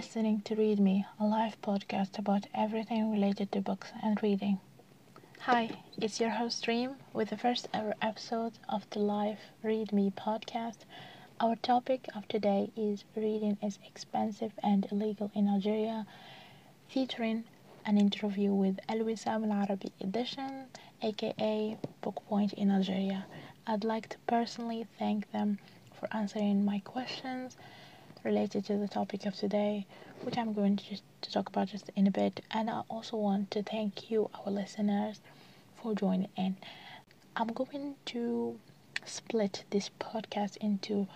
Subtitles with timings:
[0.00, 4.58] listening to Read Me, a live podcast about everything related to books and reading.
[5.40, 5.68] Hi,
[6.00, 10.86] it's your host Reem with the first ever episode of the live Read Me podcast.
[11.38, 16.06] Our topic of today is Reading is Expensive and Illegal in Algeria,
[16.88, 17.44] featuring
[17.84, 20.68] an interview with Al-Wissam Al Arabi edition,
[21.02, 23.26] aka Book Point in Algeria.
[23.66, 25.58] I'd like to personally thank them
[25.92, 27.58] for answering my questions
[28.24, 29.86] related to the topic of today,
[30.22, 32.40] which I'm going to just to talk about just in a bit.
[32.50, 35.20] And I also want to thank you, our listeners,
[35.76, 36.56] for joining in.
[37.36, 38.58] I'm going to
[39.04, 41.06] split this podcast into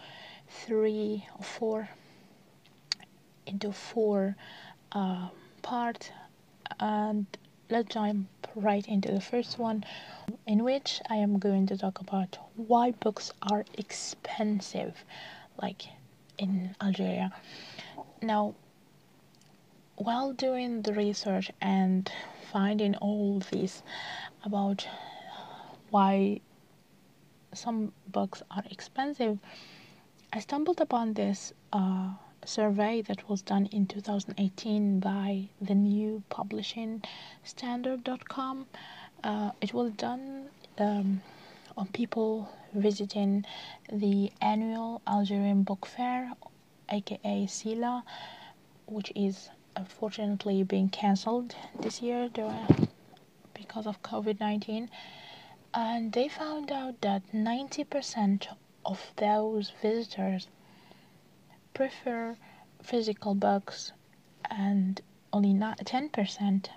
[0.48, 1.88] three or four
[3.46, 4.36] into four
[4.92, 5.28] uh,
[5.62, 6.10] parts,
[6.80, 7.26] and
[7.68, 9.84] let's jump right into the first one,
[10.46, 15.04] in which I am going to talk about why books are expensive,
[15.60, 15.82] like
[16.38, 17.32] in Algeria.
[18.22, 18.54] Now,
[19.96, 22.10] while doing the research and
[22.52, 23.82] finding all this
[24.44, 24.86] about
[25.90, 26.40] why
[27.52, 29.38] some books are expensive,
[30.32, 32.10] I stumbled upon this uh,
[32.44, 37.02] survey that was done in 2018 by the new publishing
[37.44, 38.66] standard.com.
[39.22, 40.46] Uh, it was done
[40.78, 41.22] um,
[41.76, 43.44] on people visiting
[43.92, 46.32] the annual Algerian Book Fair,
[46.88, 48.04] aka SILA,
[48.86, 52.28] which is unfortunately being cancelled this year
[53.54, 54.90] because of COVID 19.
[55.72, 58.46] And they found out that 90%
[58.84, 60.46] of those visitors
[61.72, 62.36] prefer
[62.82, 63.92] physical books
[64.50, 65.00] and
[65.32, 66.68] only not 10%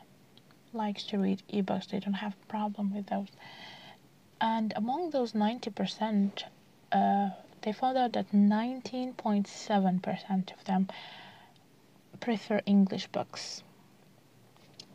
[0.73, 3.27] likes to read ebooks they don't have a problem with those
[4.39, 6.43] and among those 90%,
[6.91, 7.29] uh,
[7.61, 10.87] they found out that 19.7% of them
[12.19, 13.63] prefer English books.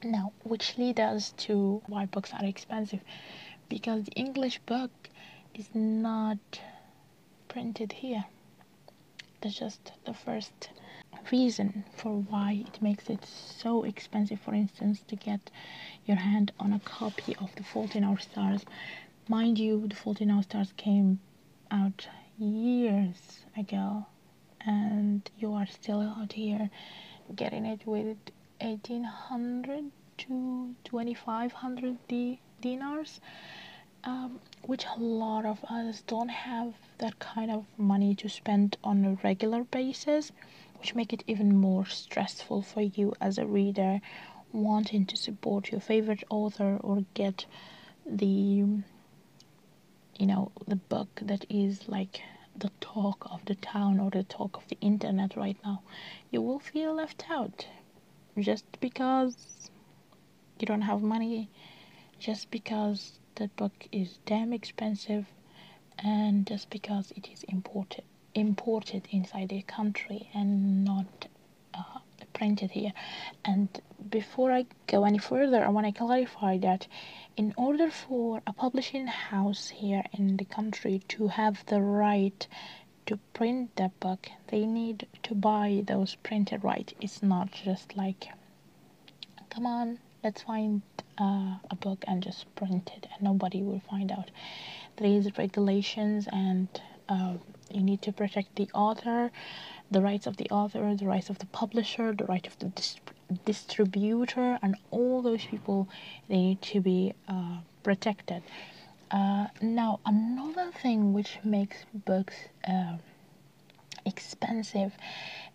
[0.02, 3.00] Now, which leads us to why books are expensive,
[3.69, 4.91] because the English book
[5.54, 6.38] is not
[7.48, 8.25] printed here.
[9.41, 10.70] That's just the first
[11.31, 14.41] reason for why it makes it so expensive.
[14.41, 15.50] For instance, to get
[16.06, 18.64] your hand on a copy of The Fault in Our Stars
[19.28, 21.21] Mind you, The Fault in Our Stars came
[21.71, 24.06] out years ago,
[24.60, 26.71] and you are still out here
[27.34, 28.16] getting it with
[28.61, 33.21] 1800 to 2500 di- dinars,
[34.03, 39.05] um, which a lot of us don't have that kind of money to spend on
[39.05, 40.32] a regular basis,
[40.81, 44.00] which make it even more stressful for you as a reader
[44.53, 47.47] wanting to support your favorite author or get
[48.05, 48.65] the
[50.19, 52.21] you know the book that is like
[52.56, 55.83] the talk of the town or the talk of the internet right now
[56.31, 57.67] you will feel left out
[58.39, 59.71] just because
[60.59, 61.49] you don't have money
[62.19, 65.27] just because that book is damn expensive
[65.99, 71.27] and just because it is imported imported inside the country and not
[72.42, 72.92] printed here
[73.44, 73.80] and
[74.10, 76.86] before i go any further i want to clarify that
[77.36, 82.47] in order for a publishing house here in the country to have the right
[83.06, 86.94] to print the book, they need to buy those printed rights.
[87.00, 88.28] It's not just like,
[89.50, 90.82] come on, let's find
[91.19, 94.31] uh, a book and just print it, and nobody will find out.
[94.97, 96.69] There is regulations, and
[97.08, 97.34] uh,
[97.70, 99.31] you need to protect the author,
[99.92, 102.72] the rights of the author, the rights of the publisher, the right of the
[103.44, 105.88] distributor and all those people
[106.28, 108.42] they need to be uh, protected.
[109.10, 112.34] Uh, now another thing which makes books
[112.66, 112.97] uh,
[114.06, 114.92] expensive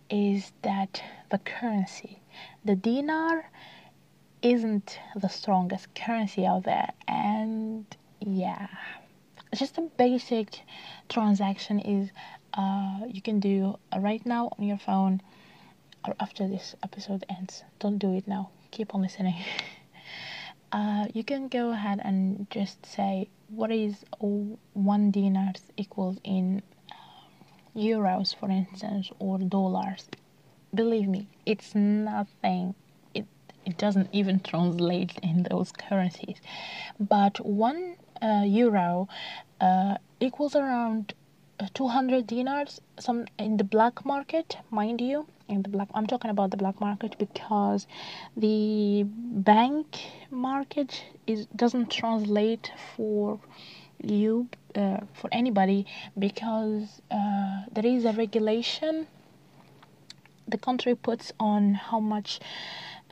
[0.10, 2.20] is that the currency
[2.64, 3.50] the dinar
[4.42, 7.86] isn't the strongest currency out there and
[8.22, 8.68] yeah
[9.56, 10.62] just a basic
[11.10, 12.10] transaction is
[12.58, 15.22] uh, you can do right now on your phone
[16.06, 17.64] or after this episode ends.
[17.80, 18.50] Don't do it now.
[18.72, 19.36] Keep on listening.
[20.72, 26.62] uh, you can go ahead and just say what is one dinar equals in
[26.92, 27.30] um,
[27.76, 30.10] euros, for instance, or dollars.
[30.74, 32.76] Believe me, it's nothing.
[33.14, 33.26] It
[33.66, 36.42] it doesn't even translate in those currencies.
[37.00, 39.08] But one uh, euro
[39.62, 41.14] uh, equals around
[41.74, 46.52] 200 dinars some in the black market mind you in the black i'm talking about
[46.52, 47.88] the black market because
[48.36, 50.00] the bank
[50.30, 53.40] market is doesn't translate for
[54.04, 55.86] you uh, for anybody
[56.18, 59.08] because uh, there is a regulation.
[60.48, 62.40] The country puts on how much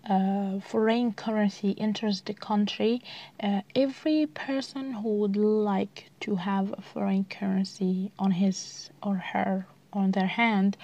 [0.05, 3.01] uh, foreign currency enters the country,
[3.41, 9.65] uh, every person who would like to have a foreign currency on his or her
[9.93, 10.77] on their hand,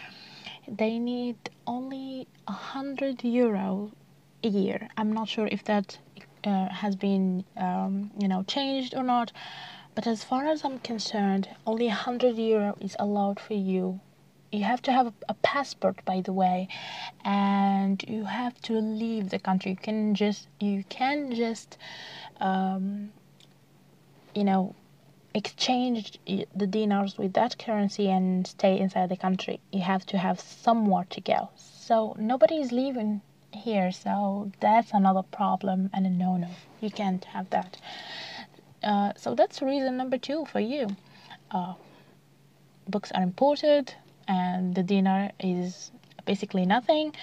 [0.67, 1.37] they need
[1.67, 3.91] only a hundred euro
[4.43, 4.89] a year.
[4.97, 5.97] I'm not sure if that
[6.43, 9.31] uh, has been um, you know changed or not,
[9.93, 13.99] but as far as I'm concerned, only a hundred euro is allowed for you
[14.51, 16.67] you have to have a passport by the way
[17.23, 19.71] and you have to leave the country.
[19.71, 21.77] You can just you can just
[22.39, 23.11] um,
[24.35, 24.75] you know
[25.33, 29.61] exchange the dinars with that currency and stay inside the country.
[29.71, 31.49] You have to have somewhere to go.
[31.55, 33.21] So nobody is leaving
[33.53, 36.49] here so that's another problem and a no-no.
[36.81, 37.77] You can't have that.
[38.83, 40.87] Uh, so that's reason number two for you.
[41.51, 41.73] Uh,
[42.89, 43.93] books are imported
[44.31, 45.91] and the dinar is
[46.25, 47.13] basically nothing.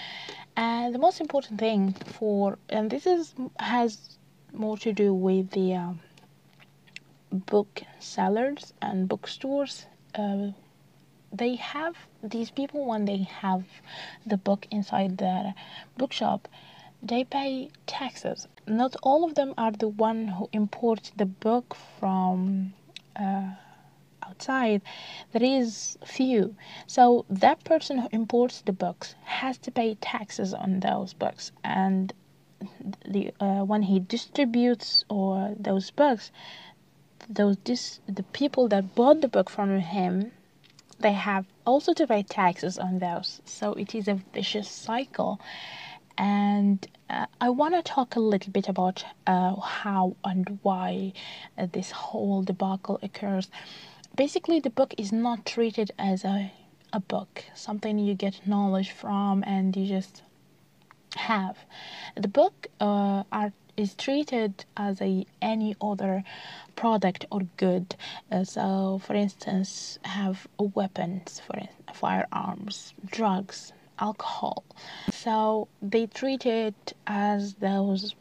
[0.56, 4.18] And the most important thing for and this is has
[4.52, 6.00] more to do with the um,
[7.30, 10.48] book sellers and bookstores uh,
[11.40, 13.64] they have these people when they have
[14.26, 15.54] the book inside their
[15.96, 16.48] bookshop
[17.02, 18.48] they pay taxes.
[18.66, 22.72] Not all of them are the one who import the book from
[23.14, 23.50] uh,
[24.28, 24.82] outside
[25.32, 26.54] there is few.
[26.86, 31.52] So that person who imports the books has to pay taxes on those books.
[31.64, 32.12] And
[33.06, 36.32] the uh, when he distributes or those books
[37.28, 40.32] those dis- the people that bought the book from him
[41.00, 43.40] they have also to pay taxes on those.
[43.44, 45.40] So it is a vicious cycle.
[46.16, 51.12] And uh, I want to talk a little bit about uh, how and why
[51.56, 53.48] uh, this whole debacle occurs
[54.18, 56.52] basically the book is not treated as a
[56.92, 60.22] a book, something you get knowledge from and you just
[61.16, 61.56] have.
[62.16, 66.24] The book uh, are is treated as a any other
[66.74, 67.94] product or good.
[68.32, 71.56] Uh, so, for instance, have weapons, for
[71.94, 74.64] firearms, drugs, alcohol.
[75.12, 78.14] So they treat it as those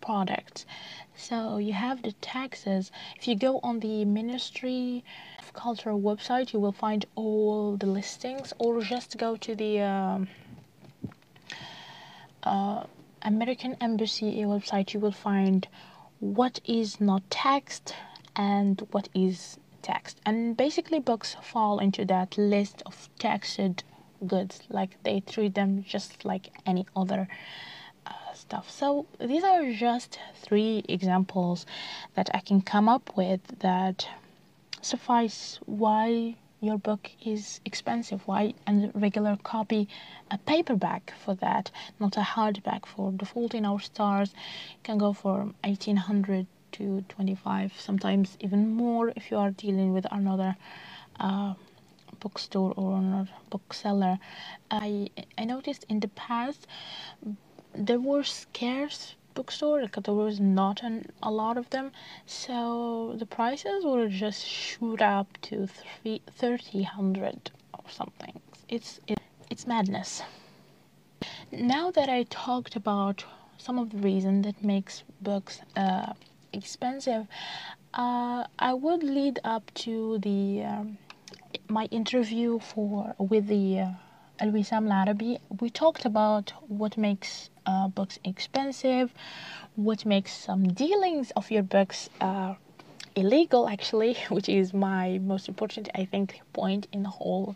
[0.00, 0.66] products.
[1.16, 2.90] So you have the taxes.
[3.16, 5.04] If you go on the Ministry
[5.38, 10.28] of Culture website, you will find all the listings, or just go to the um,
[12.42, 12.84] uh,
[13.22, 14.94] American Embassy website.
[14.94, 15.68] You will find
[16.20, 17.94] what is not taxed
[18.36, 20.20] and what is taxed.
[20.24, 23.84] And basically, books fall into that list of taxed
[24.26, 24.60] goods.
[24.68, 27.28] Like they treat them just like any other
[28.50, 28.68] stuff.
[28.68, 31.66] So these are just three examples
[32.16, 34.08] that I can come up with that
[34.82, 39.88] suffice why your book is expensive why a regular copy
[40.30, 41.70] a paperback for that
[42.00, 44.30] not a hardback for the fault in our stars
[44.82, 50.56] can go for 1800 to 25 sometimes even more if you are dealing with another
[51.20, 51.52] uh,
[52.20, 54.18] bookstore or another bookseller
[54.70, 55.08] i
[55.38, 56.66] i noticed in the past
[57.74, 61.92] there were scarce bookstores because there was not an, a lot of them.
[62.26, 68.40] So the prices would just shoot up to three, 3000 or something.
[68.68, 69.18] It's it,
[69.50, 70.22] it's madness.
[71.52, 73.24] Now that i talked about
[73.58, 76.12] some of the reasons that makes books uh,
[76.52, 77.26] expensive
[77.94, 80.98] uh, i would lead up to the um,
[81.68, 83.90] my interview for with the uh,
[84.42, 89.12] Al-Wissam Larabi, we talked about what makes uh, books expensive,
[89.76, 92.54] what makes some dealings of your books uh,
[93.14, 97.54] illegal actually, which is my most important, I think, point in the whole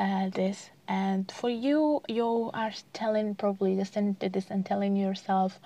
[0.00, 0.70] uh, this.
[0.88, 5.60] And for you, you are telling probably listening to this and telling yourself,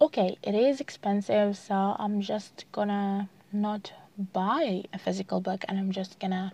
[0.00, 3.92] okay, it is expensive, so I'm just gonna not
[4.32, 6.52] buy a physical book and I'm just gonna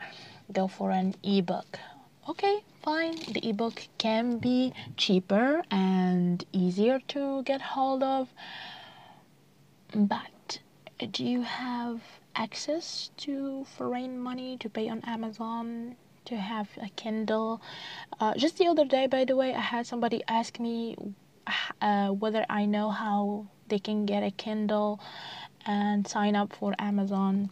[0.52, 1.78] go for an ebook
[2.28, 3.16] okay fine.
[3.32, 8.28] The ebook can be cheaper and easier to get hold of.
[9.94, 10.60] But
[11.12, 12.00] do you have
[12.34, 17.60] access to foreign money to pay on amazon to have a kindle?
[18.20, 20.96] Uh, just the other day by the way i had somebody ask me
[21.80, 25.00] uh, whether i know how they can get a kindle
[25.66, 27.50] and sign up for amazon.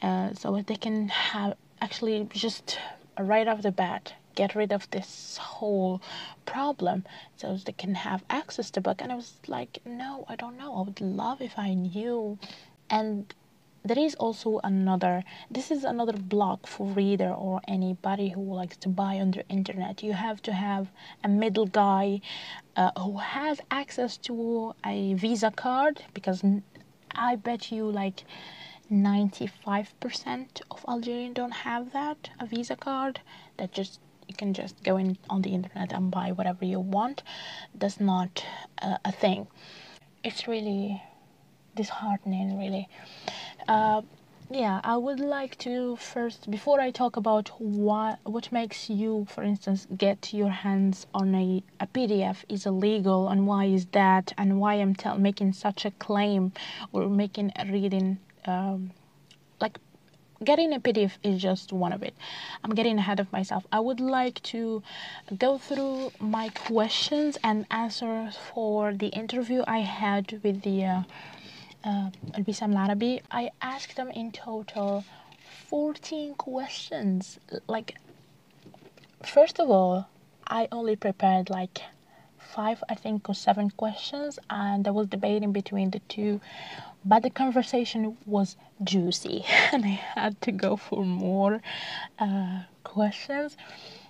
[0.00, 2.78] Uh, so they can have actually just
[3.18, 6.00] right off the bat get rid of this whole
[6.46, 7.04] problem
[7.36, 8.98] so they can have access to book.
[9.02, 10.70] And i was like no i don't know.
[10.78, 12.38] I would love if i knew.
[12.98, 13.34] And
[13.88, 15.14] there is also another
[15.56, 20.02] this is another block for reader or anybody who likes to buy on the internet.
[20.08, 20.84] You have to have
[21.24, 22.20] a middle guy
[22.76, 24.34] uh, who has access to
[24.84, 26.44] a visa card because
[27.28, 28.18] i bet you like
[28.90, 33.20] 95% of algerians don't have that a visa card
[33.58, 37.22] that just you can just go in on the internet and buy whatever you want.
[37.74, 38.44] That's not
[38.80, 39.48] uh, a thing.
[40.22, 41.02] It's really
[41.74, 42.88] disheartening really.
[43.66, 44.02] Uh,
[44.50, 49.42] yeah i would like to first before i talk about what what makes you for
[49.42, 54.58] instance get your hands on a, a pdf is illegal and why is that and
[54.58, 56.50] why i'm making such a claim
[56.92, 58.90] or making a reading um,
[60.44, 62.14] getting a pdf is just one of it
[62.62, 64.82] i'm getting ahead of myself i would like to
[65.36, 71.02] go through my questions and answers for the interview i had with the uh,
[71.84, 75.04] uh, Larabi, I asked them in total
[75.68, 77.38] 14 questions.
[77.66, 77.96] Like,
[79.24, 80.08] first of all,
[80.46, 81.82] I only prepared like
[82.38, 86.40] five, I think, or seven questions, and I was debating between the two.
[87.04, 91.60] But the conversation was juicy, and I had to go for more
[92.18, 93.56] uh, questions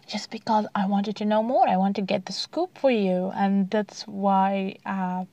[0.06, 1.68] just because I wanted to know more.
[1.68, 5.26] I want to get the scoop for you, and that's why uh,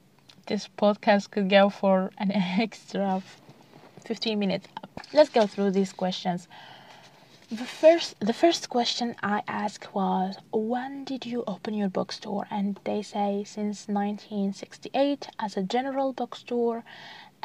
[0.48, 3.24] this podcast could go for an extra
[4.06, 4.68] 15 minutes.
[5.14, 6.48] Let's go through these questions.
[7.52, 12.48] The first, the first question I asked was, when did you open your bookstore?
[12.50, 16.84] And they say since 1968 as a general bookstore,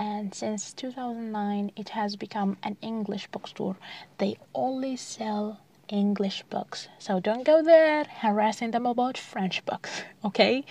[0.01, 3.77] and since 2009 it has become an English bookstore.
[4.17, 6.89] They only sell English books.
[6.99, 10.65] So don't go there harassing them about French books, okay?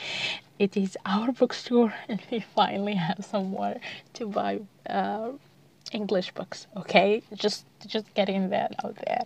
[0.58, 3.80] It is our bookstore and we finally have somewhere
[4.14, 5.34] to buy uh,
[5.92, 7.22] English books, okay?
[7.34, 9.26] Just just getting that out there.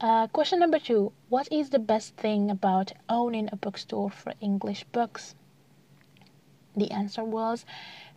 [0.00, 4.84] Uh, question number two What is the best thing about owning a bookstore for English
[4.84, 5.34] books?
[6.74, 7.66] The answer was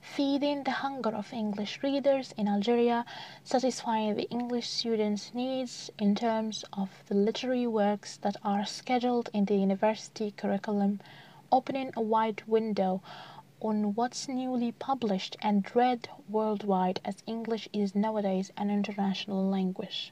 [0.03, 3.05] feeding the hunger of English readers in Algeria,
[3.45, 9.45] satisfying the English students' needs in terms of the literary works that are scheduled in
[9.45, 10.99] the university curriculum,
[11.53, 13.01] opening a wide window
[13.61, 20.11] on what's newly published and read worldwide as English is nowadays an international language.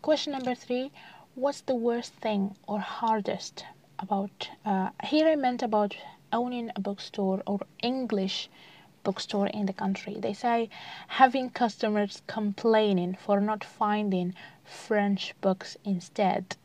[0.00, 0.90] Question number three
[1.34, 3.66] What's the worst thing or hardest
[3.98, 4.48] about?
[4.64, 5.96] Uh, here I meant about
[6.32, 8.48] owning a bookstore or English
[9.02, 10.16] bookstore in the country.
[10.18, 10.68] They say
[11.08, 14.34] having customers complaining for not finding
[14.64, 16.56] French books instead.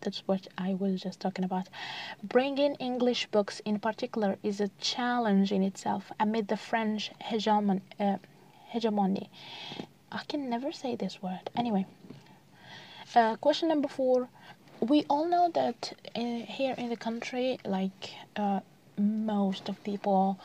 [0.00, 1.68] That's what I was just talking about.
[2.22, 8.18] Bringing English books in particular is a challenge in itself amid the French hegemon, uh,
[8.66, 9.30] hegemony.
[10.12, 11.50] I can never say this word.
[11.56, 11.86] Anyway,
[13.14, 14.28] uh, question number four.
[14.80, 18.60] We all know that in, uh, here in the country, like uh,
[18.98, 20.38] most of people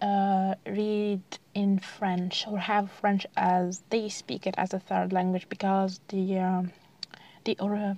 [0.00, 1.22] uh, read
[1.54, 6.38] in French or have French as they speak it as a third language because the
[6.38, 6.72] um,
[7.44, 7.94] the or uh,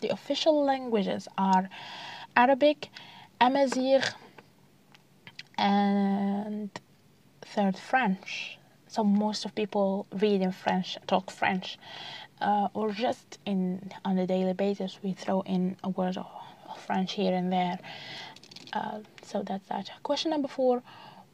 [0.00, 1.68] the official languages are
[2.36, 2.88] Arabic,
[3.40, 4.02] Amazigh,
[5.56, 6.70] and
[7.42, 8.58] third French.
[8.86, 11.78] So most of people read in French, talk French,
[12.40, 16.26] uh, or just in on a daily basis we throw in a word of,
[16.68, 17.78] of French here and there.
[18.72, 19.90] Uh, so that's that.
[20.02, 20.82] Question number four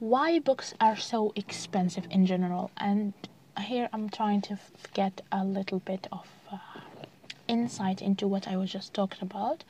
[0.00, 2.70] why books are so expensive in general?
[2.76, 3.12] And
[3.60, 4.58] here i'm trying to
[4.92, 6.58] get a little bit of uh,
[7.46, 9.64] insight into what i was just talking about.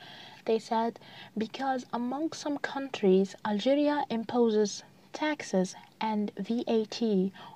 [0.45, 0.99] They said
[1.37, 7.01] because among some countries algeria imposes taxes and vat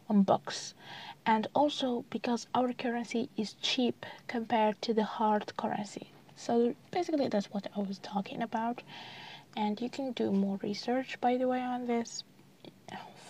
[0.10, 0.74] on books
[1.25, 6.12] and also because our currency is cheap compared to the hard currency.
[6.36, 8.82] So basically that's what i was talking about
[9.56, 12.24] and you can do more research by the way on this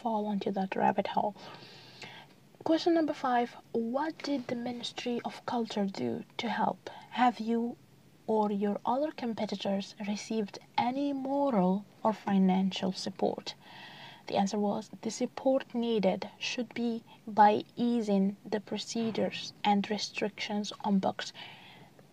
[0.01, 1.35] fall into that rabbit hole.
[2.63, 6.89] Question number five What did the Ministry of Culture do to help?
[7.11, 7.75] Have you
[8.27, 13.55] or your other competitors received any moral or financial support?
[14.27, 20.99] The answer was the support needed should be by easing the procedures and restrictions on
[20.99, 21.33] books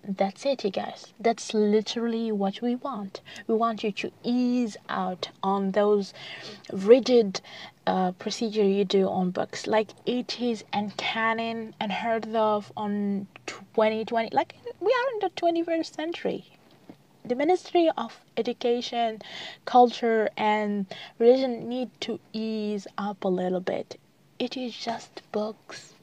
[0.08, 1.12] that's it you guys.
[1.18, 3.20] That's literally what we want.
[3.48, 6.14] We want you to ease out on those
[6.72, 7.40] rigid
[7.86, 9.66] uh, procedure you do on books.
[9.66, 10.64] Like it is
[10.96, 16.44] canon and heard of on 2020 like we are in the 21st century.
[17.24, 19.22] The ministry of education
[19.64, 20.86] culture and
[21.18, 23.98] religion need to ease up a little bit.
[24.38, 25.95] It is just books.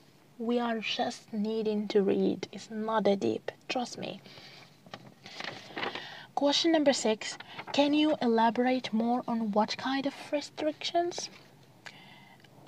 [0.43, 2.49] We are just needing to read.
[2.51, 3.49] It's not that deep.
[3.69, 4.19] Trust me.
[6.35, 7.37] Question number six
[7.71, 11.29] Can you elaborate more on what kind of restrictions?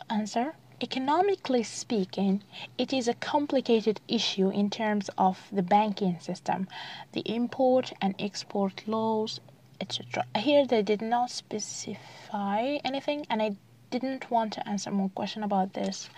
[0.10, 2.44] Answer Economically speaking,
[2.78, 6.70] it is a complicated issue in terms of the banking system,
[7.12, 9.42] the import and export laws,
[9.82, 10.24] etc.
[10.38, 13.58] Here they did not specify anything, and I
[13.92, 16.10] didn't want to answer more question about this.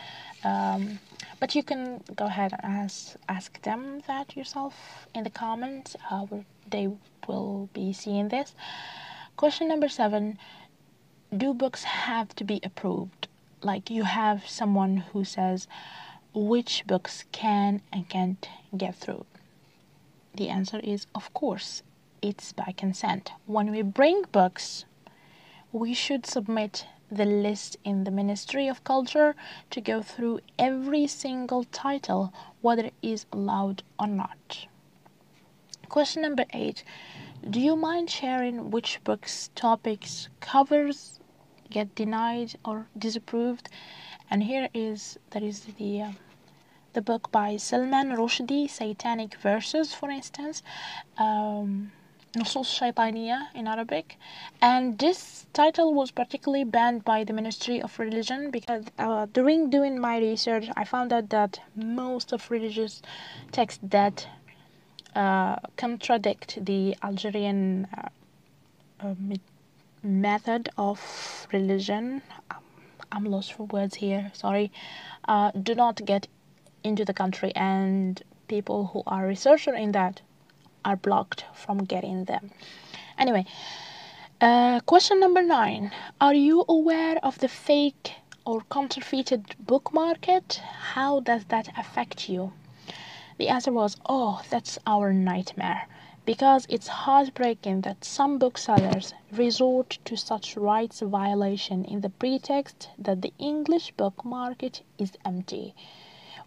[0.48, 1.00] Um,
[1.40, 5.96] but you can go ahead and ask, ask them that yourself in the comments.
[6.10, 6.26] Uh,
[6.70, 6.88] they
[7.28, 8.56] will be seeing this.
[9.36, 10.38] Question number seven
[11.36, 13.28] Do books have to be approved?
[13.62, 15.68] Like you have someone who says
[16.34, 19.26] which books can and can't get through.
[20.34, 21.84] The answer is of course,
[22.22, 23.32] it's by consent.
[23.46, 24.86] When we bring books,
[25.72, 29.36] we should submit the list in the Ministry of Culture
[29.72, 34.68] to go through every single title, whether it is allowed or not.
[35.90, 36.84] Question number eight
[37.50, 41.20] Do you mind sharing which books, topics, covers
[41.70, 43.70] get denied or disapproved?
[44.30, 46.12] And here is that is the uh,
[46.94, 50.64] the book by Salman Rushdie, Satanic Verses, for instance.
[51.18, 51.92] Um,
[52.38, 54.18] Nusus Shaitaniya in Arabic.
[54.62, 60.00] And this title was particularly banned by the Ministry of Religion because uh, during doing
[60.00, 63.02] my research, I found out that most of religious
[63.52, 64.28] texts that
[65.16, 68.10] uh, contradict the Algerian uh,
[69.00, 69.16] uh
[70.04, 72.22] method of religion.
[72.52, 72.64] Um,
[73.12, 74.72] I'm lost for words here, sorry.
[75.28, 76.28] Uh, do not get
[76.84, 80.22] into the country, and people who are researchers in that
[80.88, 82.52] are blocked from getting them.
[83.18, 83.46] Anyway,
[84.40, 85.92] uh, question number nine
[86.22, 88.14] Are you aware of the fake
[88.46, 90.62] or counterfeited book market?
[90.94, 92.54] How does that affect you?
[93.38, 95.88] The answer was, Oh, that's our nightmare.
[96.26, 103.22] Because it's heartbreaking that some booksellers resort to such rights violation in the pretext that
[103.22, 105.76] the English book market is empty.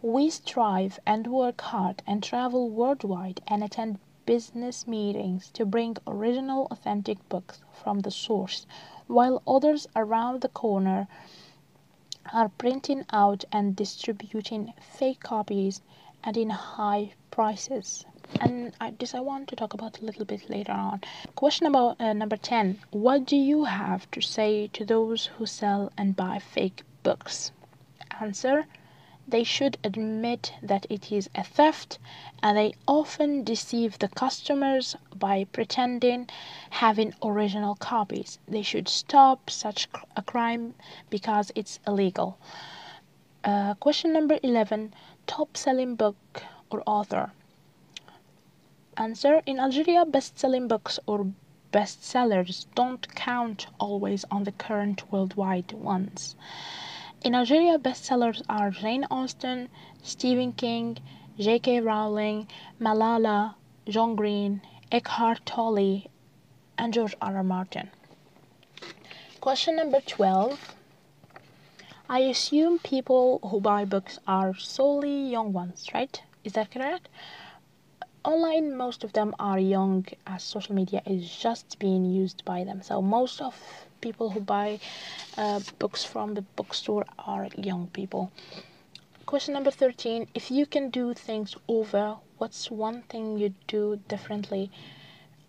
[0.03, 3.99] We strive and work hard and travel worldwide and attend
[4.31, 8.65] business meetings to bring original authentic books from the source,
[9.09, 11.09] while others around the corner
[12.33, 15.83] are printing out and distributing fake copies
[16.23, 18.07] and in high prices.
[18.41, 21.01] And I, this I want to talk about a little bit later on.
[21.35, 22.79] Question about uh, number 10.
[22.93, 27.51] What do you have to say to those who sell and buy fake books?
[28.21, 28.69] Answer
[29.31, 31.99] they should admit that it is a theft
[32.43, 36.29] and they often deceive the customers by pretending
[36.71, 38.39] having original copies.
[38.49, 40.75] They should stop such a crime
[41.11, 42.39] because it's illegal.
[43.45, 44.93] Uh, question number 11
[45.27, 47.33] Top selling book or author?
[48.97, 51.33] Answer In Algeria, best selling books or
[51.73, 56.35] bestsellers don't count always on the current worldwide ones.
[57.23, 59.69] In Algeria, bestsellers are Jane Austen,
[60.03, 60.97] Stephen King,
[61.39, 61.83] J.K.
[61.83, 62.49] Rowling,
[62.81, 63.57] Malala,
[63.87, 66.05] John Green, Eckhart Tolle,
[66.79, 67.37] and George R.
[67.37, 67.43] R.
[67.43, 67.91] Martin.
[69.39, 70.75] Question number 12.
[72.09, 76.23] I assume people who buy books are solely young ones, right?
[76.43, 77.11] Is that correct?
[78.25, 82.81] Online, most of them are young as social media is just being used by them.
[82.81, 83.55] So, most of
[84.01, 84.81] people who buy
[85.37, 88.31] uh, books from the bookstore are young people.
[89.27, 94.71] Question number 13 If you can do things over, what's one thing you do differently?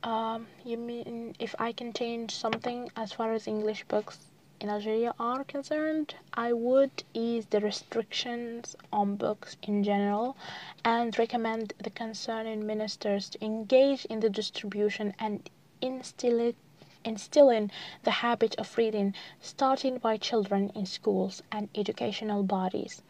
[0.04, 4.18] Um, you mean if I can change something as far as English books
[4.60, 10.38] in Algeria are concerned, I would ease the restrictions on books in general
[10.86, 15.50] and recommend the concerned ministers to engage in the distribution and
[15.82, 16.56] instill it
[17.04, 17.72] instilling
[18.04, 23.02] the habit of reading, starting by children in schools and educational bodies.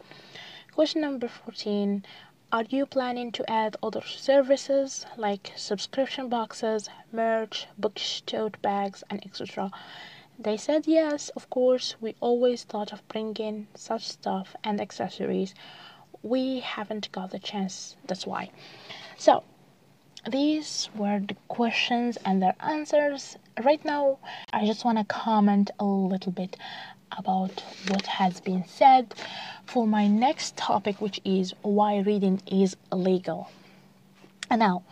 [0.72, 2.04] Question number 14
[2.50, 9.24] Are you planning to add other services like subscription boxes, merch, book tote bags, and
[9.26, 9.70] etc.?
[10.38, 15.54] They said yes, of course, we always thought of bringing such stuff and accessories.
[16.22, 18.50] We haven't got the chance, that's why.
[19.18, 19.44] So,
[20.28, 23.36] these were the questions and their answers.
[23.60, 24.18] Right now,
[24.50, 26.56] I just want to comment a little bit
[27.16, 29.14] about what has been said
[29.66, 33.50] for my next topic, which is why reading is illegal.
[34.50, 34.84] Now,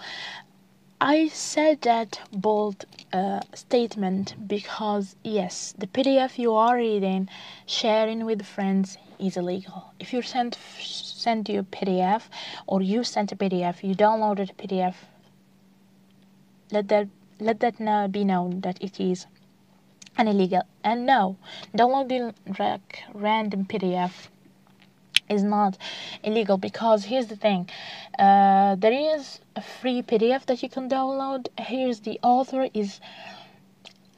[1.01, 7.31] I said that bold uh, statement because, yes, the PDF you are reading,
[7.65, 9.95] sharing with friends, is illegal.
[9.99, 12.25] If you send send you a PDF
[12.67, 14.95] or you sent a PDF, you downloaded a PDF.
[16.71, 17.09] Let that
[17.41, 19.27] let that now be known that it is
[20.17, 20.63] an illegal.
[20.85, 21.37] And no,
[21.75, 24.29] downloading like random PDF
[25.29, 25.79] is not
[26.25, 27.71] illegal because here's the thing
[28.19, 31.47] uh, there is a free pdf that you can download.
[31.59, 33.01] Here's the author is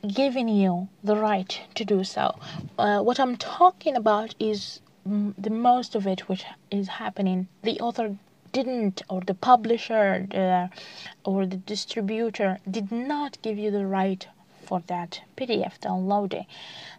[0.06, 2.38] giving you the right to do so.
[2.78, 7.48] Uh, what i'm talking about is the most of it which is happening.
[7.62, 8.16] The author
[8.52, 10.70] didn't or the publisher the,
[11.24, 14.26] or the distributor did not give you the right
[14.64, 16.46] for that pdf downloading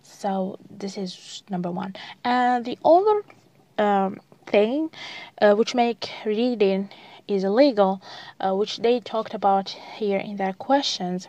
[0.02, 3.24] so this is number one and the other
[3.78, 4.90] um, thing
[5.42, 6.90] uh, which make reading
[7.28, 8.02] is illegal,
[8.40, 11.28] uh, which they talked about here in their questions,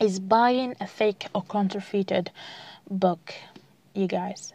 [0.00, 2.30] is buying a fake or counterfeited
[2.90, 3.34] book.
[3.94, 4.52] You guys,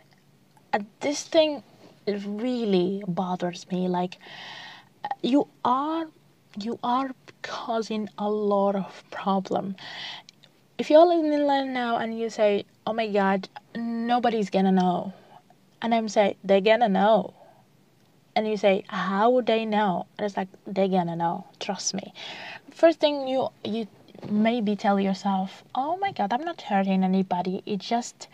[0.72, 1.64] uh, this thing
[2.08, 3.88] really bothers me.
[3.88, 4.18] Like,
[5.22, 6.08] you are
[6.60, 7.12] you are
[7.42, 9.76] causing a lot of problem.
[10.78, 15.14] If you're in England now and you say, "Oh my God, nobody's gonna know,"
[15.82, 17.34] and I'm saying they're gonna know
[18.36, 22.14] and you say how would they know and it's like they're gonna know trust me
[22.72, 23.88] first thing you you
[24.30, 28.28] maybe tell yourself oh my god i'm not hurting anybody it's just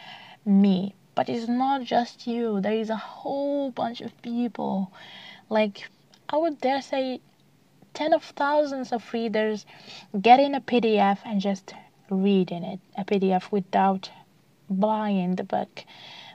[0.45, 2.61] me but it's not just you.
[2.61, 4.93] There is a whole bunch of people.
[5.49, 5.89] Like
[6.29, 7.19] i would dare say
[7.93, 9.65] ten of thousands of readers
[10.21, 11.73] getting a pdf and just
[12.09, 12.79] reading it.
[12.97, 14.09] A pdf without
[14.69, 15.83] buying the book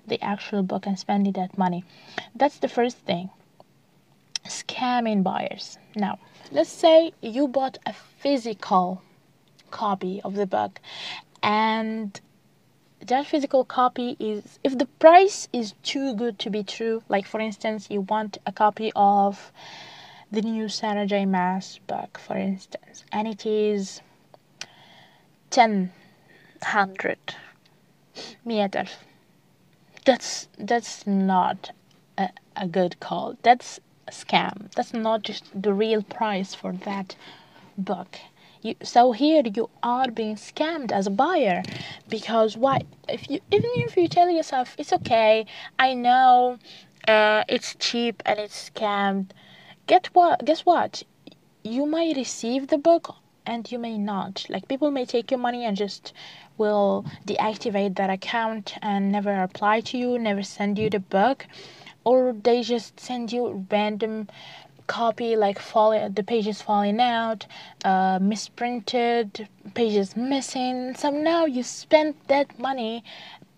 [0.07, 1.83] the actual book and spending that money.
[2.35, 3.31] That's the first thing.
[4.44, 5.79] Scamming buyers.
[5.97, 6.18] Now,
[6.53, 9.01] let's say you bought a physical
[9.70, 10.79] copy of the book
[11.42, 12.20] and
[13.06, 17.40] that physical copy is if the price is too good to be true like for
[17.40, 19.52] instance you want a copy of
[20.30, 24.00] the new Sarah J Maas book for instance and it is
[25.50, 25.92] 10
[26.62, 27.18] hundred
[28.44, 28.86] meter
[30.04, 31.70] that's that's not
[32.16, 34.72] a, a good call that's a scam.
[34.74, 37.16] That's not just the real price for that
[37.76, 38.18] book.
[38.64, 41.62] You, so here you are being scammed as a buyer
[42.09, 45.44] because why if you even if you tell yourself it's okay
[45.79, 46.59] i know
[47.07, 49.33] uh, it's cheap and it's scammed
[49.87, 51.03] get what guess what?
[51.62, 54.46] You might receive the book and you may not.
[54.48, 56.14] Like people may take your money and just
[56.57, 61.46] will deactivate that account and never reply to you never send you the book
[62.05, 64.29] or they just send you random
[64.87, 67.47] copy like falling the pages falling out
[67.85, 70.94] uh, misprinted pages missing.
[70.94, 73.05] So now you spent that money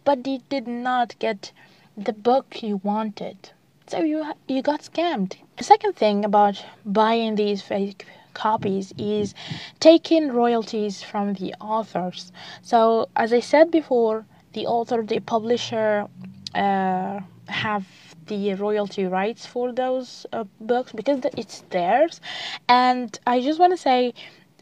[0.04, 1.52] but you did not get
[1.96, 3.50] the book you wanted.
[3.86, 5.36] So you you got scammed.
[5.56, 9.34] The second thing about buying these fake copies is
[9.80, 12.32] taking royalties from the authors.
[12.62, 16.06] So as i said before the author the publisher
[16.54, 17.86] uh, have
[18.26, 22.20] the royalty rights for those uh, books because it's theirs.
[22.68, 24.14] And I just want to say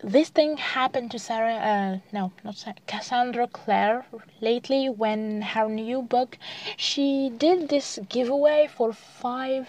[0.02, 4.04] this thing happened to Sarah, uh, no, not Sarah, Cassandra Clare
[4.40, 6.38] lately when her new book,
[6.76, 9.68] she did this giveaway for five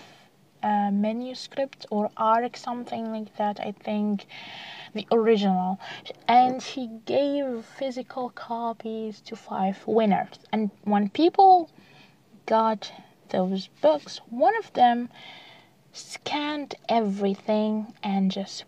[0.62, 4.26] uh, manuscripts or arc, something like that, I think
[4.96, 5.78] the original
[6.28, 11.70] and she gave physical copies to five winners and when people
[12.46, 12.92] got
[13.36, 15.10] those books, one of them
[15.92, 18.64] scanned everything and just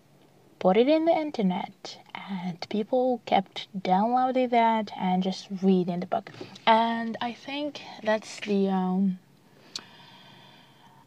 [0.59, 1.97] put it in the internet.
[2.29, 6.31] And people kept downloading that and just reading the book.
[6.65, 9.19] And i think that's the um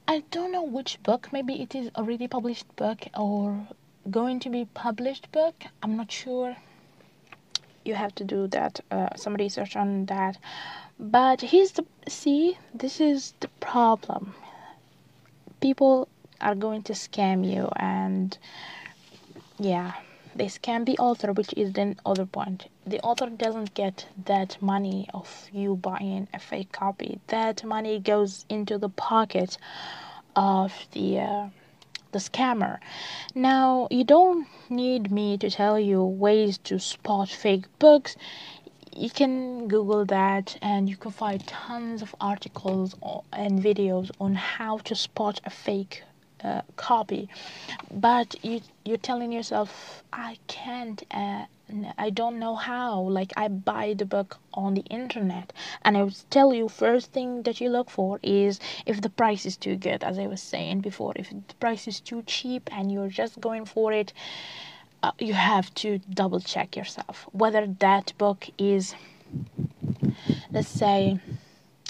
[0.09, 1.23] i don't know which book.
[1.37, 3.42] Maybe it is already published book or
[4.11, 5.57] going to be published book.
[5.83, 6.57] I'm not sure.
[7.85, 10.37] You have to do that uh, some research on that
[11.01, 14.35] but here's the see, this is the problem.
[15.61, 16.09] People
[16.41, 18.37] are going to scam you and
[19.59, 19.93] yeah,
[20.37, 22.69] they scam the author, which is the other point.
[22.87, 27.19] The author doesn't get that money of you buying a fake copy.
[27.29, 29.57] That money goes into the pocket
[30.37, 31.49] of the uh,
[32.13, 32.79] the scammer.
[33.35, 38.17] Now, you don't need me to tell you ways to spot fake books
[39.01, 42.95] you can google that and you can find tons of articles
[43.33, 46.03] and videos on how to spot a fake
[46.45, 47.29] uh, copy
[47.91, 51.45] but you you're telling yourself i can't uh,
[51.97, 53.01] I don't know how.
[53.01, 57.43] Like I buy the book on the internet, and I would tell you first thing
[57.45, 60.81] that you look for is if the price is too good, as I was saying
[60.81, 61.13] before.
[61.15, 64.13] If the price is too cheap and you're just going for it,
[65.03, 68.95] uh, you have to double check yourself whether that book is,
[70.53, 71.19] let's say,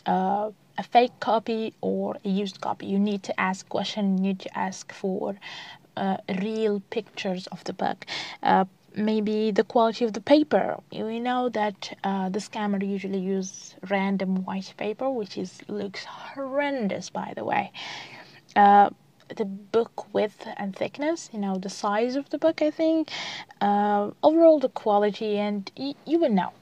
[0.07, 2.87] uh, a fake copy or a used copy.
[2.87, 4.17] You need to ask question.
[4.19, 5.37] You need to ask for
[5.97, 8.07] uh, real pictures of the book.
[8.43, 8.65] Uh,
[8.97, 10.79] maybe the quality of the paper.
[10.93, 17.11] We know that uh, the scammer usually use random white paper, which is looks horrendous,
[17.11, 17.73] by the way.
[18.57, 18.91] Uh,
[19.37, 23.11] the book width and thickness, you know, the size of the book, I think.
[23.61, 26.53] Uh, overall, the quality, and you will know.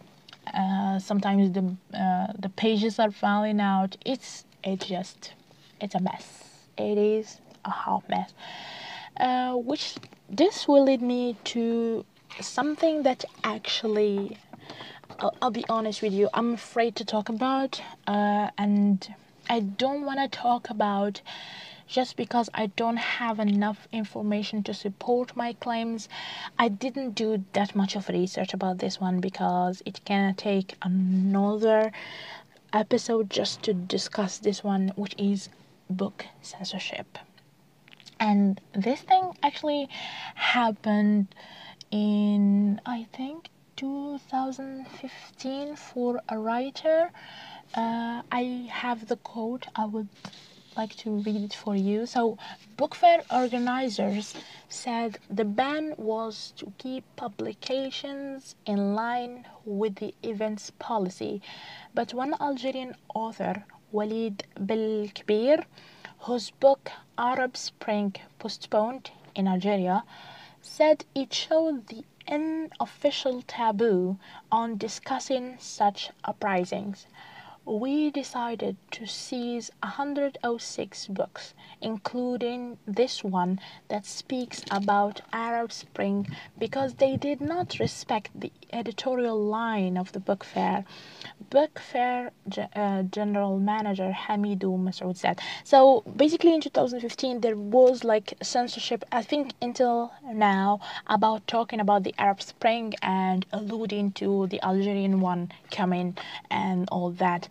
[0.55, 3.97] Uh, sometimes the uh, the pages are falling out.
[4.05, 5.33] It's it's just
[5.81, 6.69] it's a mess.
[6.77, 8.33] It is a hot mess.
[9.19, 9.97] Uh, which
[10.31, 12.05] this will lead me to
[12.41, 14.39] something that actually
[15.19, 19.15] I'll, I'll, be honest with you i'm afraid to talk about uh, and
[19.49, 21.21] i don't want to talk about
[21.89, 26.09] just because i don't have enough information to support my claims
[26.59, 31.93] i didn't do that much of research about this one because it can take another
[32.73, 35.49] episode just to discuss this one which is
[35.89, 37.19] book censorship
[38.21, 39.89] and this thing actually
[40.35, 41.29] happened
[41.91, 47.11] in I think 2015 for a writer.
[47.75, 49.67] Uh, I have the quote.
[49.75, 50.09] I would
[50.79, 52.07] like to read it for you.
[52.07, 52.39] So,
[52.77, 54.35] book fair organizers
[54.69, 61.43] said the ban was to keep publications in line with the event's policy,
[61.95, 65.65] but one Algerian author, Walid Belkbir,
[66.21, 70.05] whose book Arab Spring postponed in Algeria,
[70.63, 74.19] said it showed the unofficial taboo
[74.53, 77.07] on discussing such uprisings.
[77.69, 81.53] We decided to seize 106 books,
[81.83, 86.27] including this one that speaks about Arab Spring,
[86.59, 90.87] because they did not respect the editorial line of the book fair.
[91.51, 92.33] Book fair
[92.75, 95.39] uh, general manager Hamidou Masoud said.
[95.63, 102.03] So basically, in 2015, there was like censorship, I think, until now, about talking about
[102.05, 106.17] the Arab Spring and alluding to the Algerian one coming
[106.51, 107.49] and all that.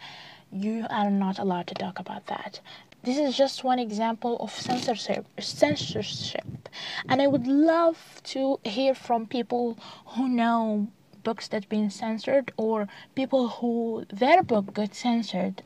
[0.52, 2.60] You are not allowed to talk about that.
[3.04, 6.70] This is just one example of censorship censorship.
[7.08, 10.88] And i would love to hear from people who know
[11.24, 15.62] books that been censored or people who their book got censored.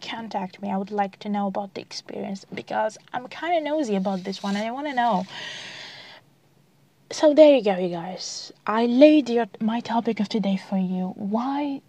[0.00, 0.70] Contact me.
[0.70, 4.42] I would like to know about the experience because i'm kind of nosy about this
[4.42, 5.26] one and i want to know.
[7.12, 8.52] So there you go you guys.
[8.66, 11.12] I laid your, my topic of today for you.
[11.16, 11.82] Why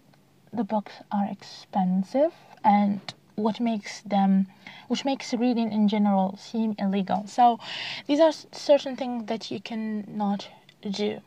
[0.52, 2.32] the books are expensive
[2.64, 3.00] and
[3.36, 4.46] what makes them
[4.88, 7.24] which makes reading in general seem illegal.
[7.26, 7.58] So
[8.06, 10.48] these are certain things that you cannot
[10.82, 11.20] do.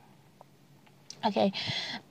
[1.26, 1.52] Okay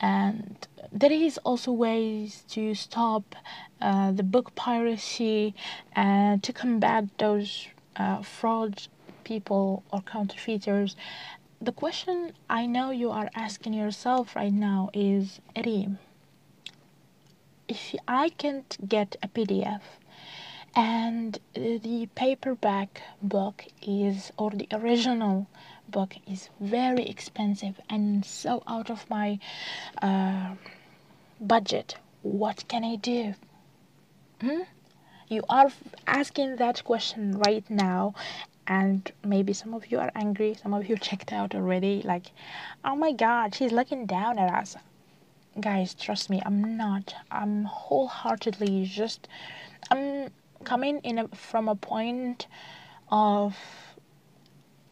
[0.01, 3.37] and there is also ways to stop
[3.81, 5.55] uh, the book piracy
[5.95, 8.83] and to combat those uh, fraud
[9.25, 10.97] people or counterfeiters.
[11.61, 15.99] The question i know you are asking yourself right now is Reem,
[17.69, 19.81] if i can't get a pdf
[20.77, 25.47] and the paperback book is or the original
[25.89, 29.39] book is very expensive and so out of my
[30.03, 30.55] uh,
[31.41, 31.97] budget.
[32.23, 33.35] What can I do?
[34.41, 34.63] Hmm?
[35.29, 35.71] You are
[36.07, 38.15] asking that question right now,
[38.67, 42.03] and maybe some of you are angry, some of you checked out already.
[42.03, 42.33] Like,
[42.85, 44.77] oh my god, she's looking down at us.
[45.61, 47.15] Guys, trust me, I'm not.
[47.31, 49.29] I'm wholeheartedly just.
[49.91, 50.31] I'm
[50.65, 52.47] coming in a, from a point
[53.11, 53.57] of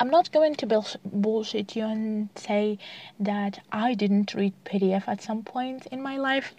[0.03, 2.79] I'm not going to bullshit you and say
[3.21, 6.55] that I didn't read PDF at some point in my life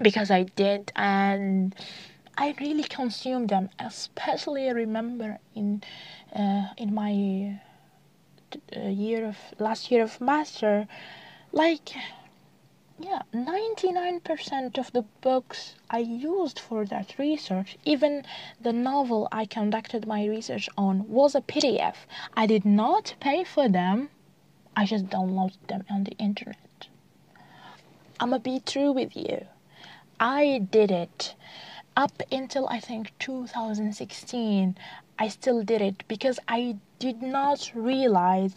[0.00, 1.74] because I did and
[2.38, 5.82] I really consumed them especially I remember in
[6.34, 7.60] uh, in my
[8.74, 10.88] uh, year of last year of master
[11.52, 11.92] like
[13.02, 18.24] yeah 99% of the books i used for that research even
[18.60, 21.96] the novel i conducted my research on was a pdf
[22.36, 24.08] i did not pay for them.
[24.74, 26.86] I just downloaded them on the internet.
[28.18, 29.44] I'ma be true with you.
[30.18, 31.34] I did it.
[31.94, 34.76] Up until i think 2016
[35.18, 38.54] i still did it because i did not realize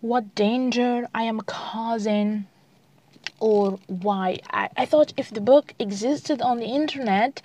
[0.00, 2.46] what danger I am causing
[3.42, 4.38] or why.
[4.50, 7.42] I, I thought if the book existed on the internet,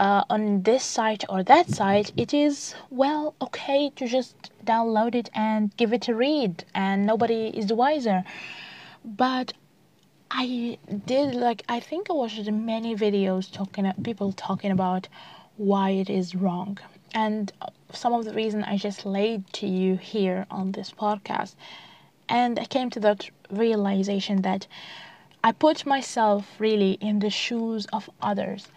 [0.00, 5.30] uh, on this site or that site, it is, well, okay to just download it
[5.32, 8.24] and give it a read, and nobody is the wiser.
[9.04, 9.52] But
[10.28, 15.06] I did, like, I think I watched many videos talking, people talking about
[15.56, 16.78] why it is wrong.
[17.14, 17.52] And
[17.92, 21.54] some of the reason I just laid to you here on this podcast.
[22.28, 24.66] And I came to that realization that
[25.44, 28.68] I put myself really in the shoes of others.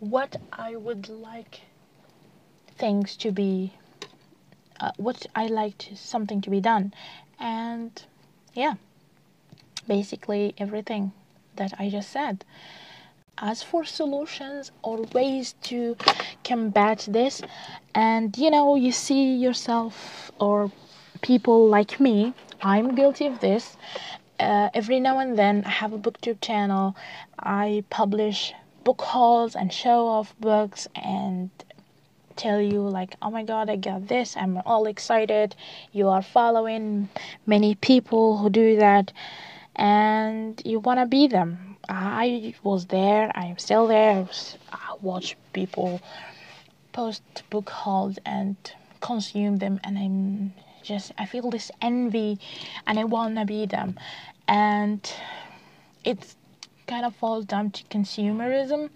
[0.00, 1.60] What I would like
[2.78, 3.74] things to be,
[4.80, 6.94] uh, what I liked something to be done.
[7.38, 8.02] And
[8.54, 8.74] yeah,
[9.86, 11.12] basically everything
[11.56, 12.44] that I just said.
[13.38, 15.96] As for solutions or ways to
[16.44, 17.42] combat this,
[17.94, 20.72] and you know, you see yourself or
[21.20, 23.76] people like me, I'm guilty of this.
[24.38, 26.96] Uh, every now and then, I have a booktube channel.
[27.38, 28.52] I publish
[28.84, 31.50] book hauls and show off books and
[32.36, 35.56] tell you like oh my god i got this i'm all excited
[35.90, 37.08] you are following
[37.46, 39.10] many people who do that
[39.74, 44.28] and you want to be them I was there, I am still there.
[44.72, 46.00] I watch people
[46.92, 48.56] post book hauls and
[49.00, 50.54] consume them, and I'm
[50.86, 52.38] just, I feel this envy
[52.86, 53.98] and I want to be them.
[54.48, 55.00] And
[56.04, 56.34] it
[56.86, 58.90] kind of falls down to consumerism,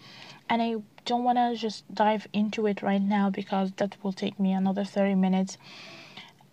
[0.48, 4.38] and I don't want to just dive into it right now because that will take
[4.38, 5.58] me another 30 minutes.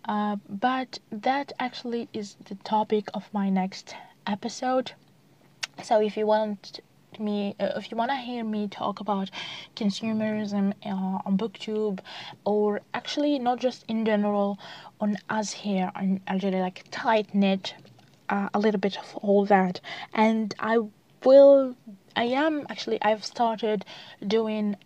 [0.04, 3.94] Uh, but that actually is the topic of my next
[4.26, 4.92] episode
[5.82, 6.80] so if you want
[7.18, 9.30] me uh, if you want to hear me talk about
[9.74, 12.00] consumerism uh, on booktube
[12.44, 14.58] or actually not just in general
[15.00, 17.74] on us here on algeria like tight knit
[18.28, 19.80] uh, a little bit of all that.
[20.12, 20.78] And i
[21.24, 21.74] will
[22.14, 23.84] i am actually i've started
[24.26, 24.76] doing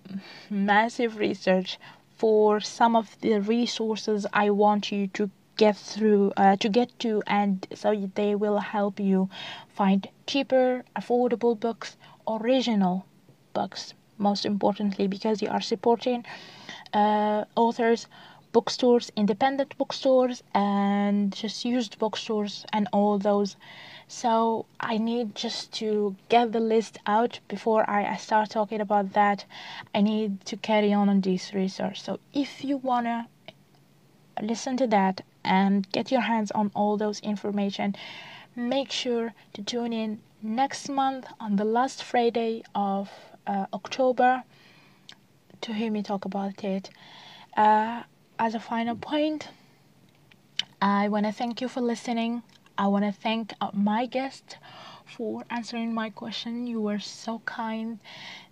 [0.48, 1.78] massive research
[2.16, 7.22] for some of the resources i want you to get through uh, to get to
[7.26, 9.28] and so they will help you
[9.68, 13.06] find cheaper affordable books original
[13.52, 16.24] books most importantly because you are supporting
[16.92, 18.06] uh, authors
[18.52, 23.56] bookstores independent bookstores and just used bookstores and all those.
[24.08, 29.46] So i need just to get the list out before i, start talking about that.
[29.94, 33.28] I need to carry on on this research so if you wanna
[34.40, 37.96] listen to that and get your hands on all those information
[38.54, 43.10] make sure to tune in next month on the last friday of
[43.46, 44.42] uh, october
[45.60, 46.90] to hear me talk about it.
[47.56, 48.02] Uh,
[48.38, 49.48] as a final point
[50.80, 52.42] i want to thank you for listening.
[52.76, 54.56] I want to thank uh, my guest
[55.04, 56.66] for answering my question.
[56.66, 58.00] You were so kind.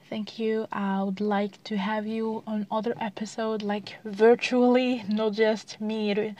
[0.09, 0.66] Thank you.
[0.70, 6.35] I would like to have you on other episode like virtually not just me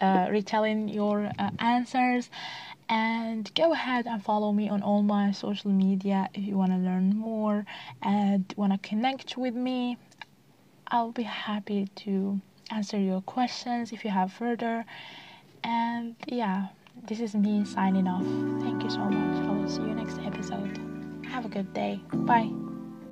[0.00, 2.30] uh, retelling your uh, answers
[2.88, 6.78] and go ahead and follow me on all my social media if you want to
[6.78, 7.64] learn more
[8.02, 9.96] and want to connect with me.
[10.90, 14.84] I'll be happy to answer your questions if you have further.
[15.62, 16.68] And yeah
[17.06, 18.24] this is me signing off.
[18.62, 19.46] Thank you so much.
[19.46, 20.78] I'll see you next episode.
[21.26, 22.00] Have a good day.
[22.12, 22.67] Bye